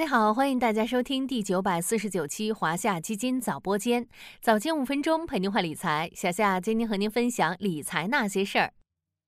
[0.00, 4.08] 大家好，欢迎大家收听第九百四十九期华夏基金早播间，
[4.40, 6.10] 早间五分钟陪您话理财。
[6.14, 8.72] 小夏今天和您分享理财那些事儿。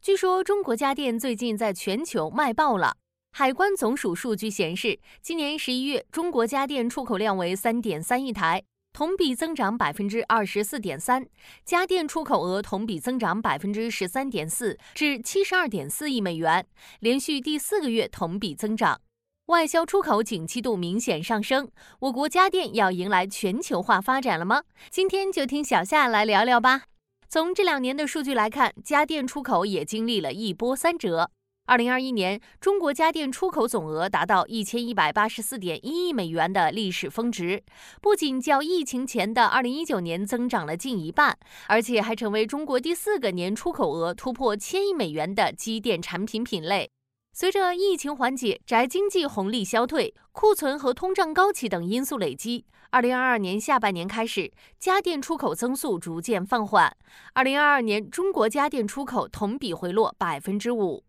[0.00, 2.96] 据说中国家电最近在全球卖爆了。
[3.32, 11.26] 海关总署数据显示，今年十一月中国家电出口量为三点三亿台，同比增长百分之二十四点三，
[11.66, 16.66] 家电出口额同比增长百分之十三点四，至七十二点四亿美元，
[17.00, 19.02] 连续第四个月同比增长。
[19.48, 24.62] 外销出口景气度明显上升，我国家电要迎来全球化发展了吗？
[24.90, 26.84] 今天就听小夏来聊聊吧。
[27.28, 31.30] 从这两年的数据来看，家电出口也经历了一波三折。
[31.66, 37.62] 二零二一年，中国家电出口总额达到一千一百八十四点一亿美元的历史峰值，
[38.00, 41.36] 不仅较疫情前的二零一九年增长了近一半，
[41.68, 46.88] 而且还成为中国第四个年出口额突破千亿美元的机电产品品类。
[47.36, 56.96] 随着疫情缓解、宅经济红利消退、库存和通胀高企等因素累积，二零二二年下半年开始，家电出口增速逐渐放缓。
[57.32, 61.02] 二零二二年，中国家电出口同比回落百分之五。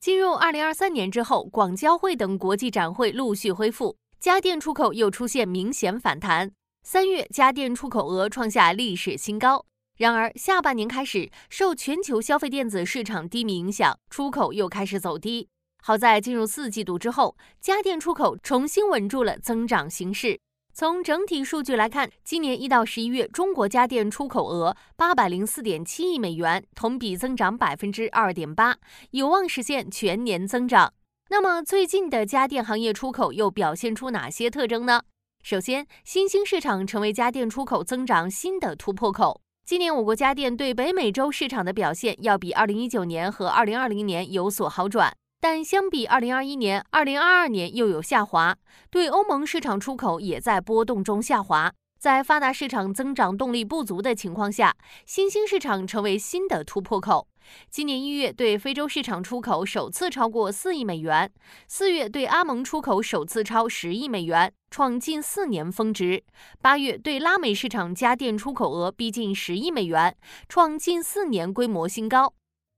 [0.00, 6.50] 进入二零二三年之后，广交会等国际展会陆续恢复，家电出口又出现明显反弹。
[6.82, 9.64] 三月，家电出口额创下历史新高。
[9.96, 15.48] 然而，下半年开始，受全球消费电子市场低迷影响，出口又开始走低。
[15.82, 20.38] 好在进入四季度之后，家电出口重新稳住了增长形势。
[20.74, 28.76] 从整体数据来看，今年一到十一月，中国家电出口额八百零四点七亿美元，同比增长百分之二点八，
[29.12, 30.92] 有望实现全年增长。
[31.30, 35.00] 那么，最近的家电行业出口又表现出哪些特征呢？
[35.42, 39.40] 首先，新兴市场成为家电出口增长新的突破口。
[39.66, 48.56] 今年我国家电对北美洲市场的表现要比2019年和2020年有所好转，但相比2021年、2022年又有下滑。
[48.92, 51.72] 对欧盟市场出口也在波动中下滑。
[51.98, 54.72] 在发达市场增长动力不足的情况下，
[55.04, 57.26] 新兴市场成为新的突破口。
[57.70, 61.30] 今年一月对非洲市场出口首次超过四亿美元，
[61.68, 66.22] 四月对阿盟出口首次超十亿美元，创近四年峰值。
[66.60, 70.16] 八月对拉美市场家电出口额逼近十亿美元，
[70.48, 72.34] 创近四年规模新高。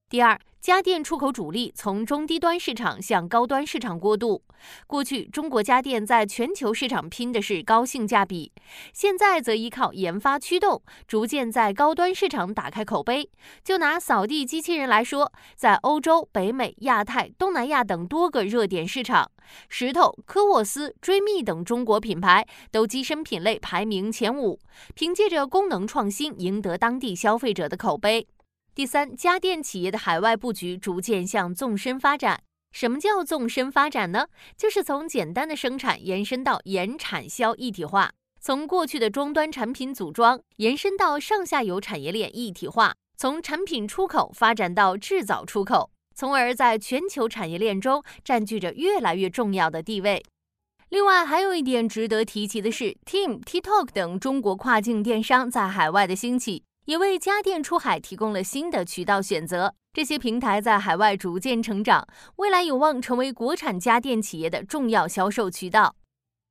[0.08, 0.38] 第二。
[0.68, 4.42] 家电出口主力从中低端市场向高端市场过渡。
[4.86, 8.52] 过去，中国家电在全球市场拼的是高性价比，
[8.92, 13.30] 现在则依靠研发驱动，逐渐在高端市场打开口碑。
[13.64, 19.30] 就拿扫地机器人来说，在欧洲、北美、亚太、东南亚等多个热点市场，
[19.70, 24.60] 石头、科沃斯、追觅等中国品牌都跻身品类排名前五，
[24.94, 28.28] 凭借着功能创新，赢得当地消费者的口碑。
[28.78, 32.44] 第三，家电企业的海外布局逐渐向纵深发展。
[32.70, 34.28] 什么叫纵深发展呢？
[34.56, 50.24] 就是从简单的生产延伸到研产销一体化，从过去的终端产品组装延伸到上下游产业链一体化，从产品出口发展到制造出口，从而在全球产业链中占据着越来越重要的地位。
[50.90, 56.62] 另外，还有一点值得提及的是，Team、TikTok 等中国跨境电商在海外的兴起。
[56.88, 59.75] 也为家电出海提供了新的渠道选择。
[59.93, 65.94] 这些平台在海外逐渐成长，未来有望成为国产家电企业的重要销售渠道。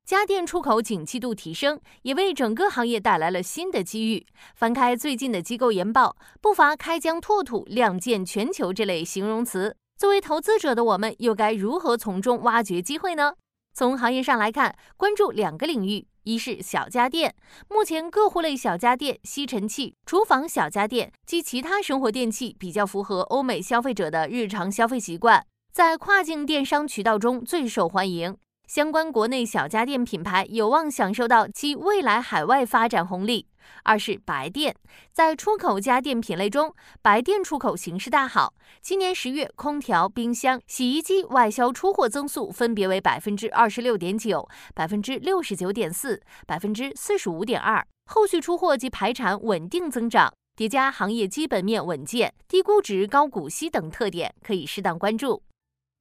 [0.05, 4.27] 家电出口景气度提升，也为整个行业带来了新的机遇。
[4.53, 9.75] 翻开最近的机构研报，不乏“开疆拓土”“亮剑全球”这类形容词。
[9.97, 13.33] 作为投资者的我们，又该如何从中挖掘机会呢？
[13.73, 16.05] 从行业上来看，关注两个领域。
[16.27, 17.33] 一是小家电，
[17.69, 28.35] 目前各户类小家电、吸尘器、厨房小家电及其他生活电器比较符合欧美消费者的日常消费习惯，在跨境电商渠道中最受欢迎。
[28.67, 33.47] 相关国内小家电品牌有望享受到其未来海外发展红利。
[33.83, 34.75] 二是白电，
[35.11, 38.53] 在出口家电品类中，白电出口形势大好。
[38.81, 47.85] 今年十月，空调、冰箱、洗衣机外销出货增速分别为百分之二十六点九、百分之六十九点四、百分之四十五点二。
[48.05, 55.43] 后续出货及排产稳定增长，叠加行业基本面稳健、低估值、高股息等特点，可以适当关注。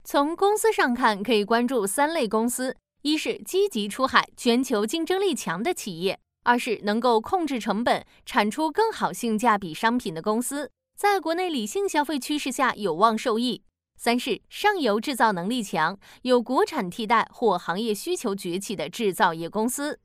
[0.05, 6.17] 从公司上看，可以关注三类公司：一是积极出海、全球竞争力强的企业。
[6.47, 13.63] 二是能够控制成本、产出更好性价比商品的公司，在国内理性消费趋势下有望受益。
[13.99, 19.99] 三是上游制造能力强、有国产替代或行业需求崛起的制造业公司。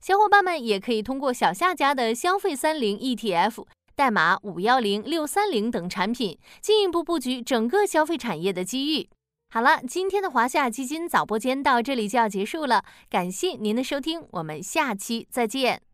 [0.00, 3.66] 小伙伴们也可以通过小夏家的消费三零 ETF
[3.96, 9.08] 代码五幺零六三零等产品，进一步布局整个消费产业的机遇。
[9.50, 15.87] 好了，今天的华夏基金早播间到这里就要结束了，感谢您的收听，我们下期再见。